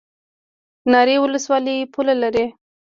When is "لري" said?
2.21-2.45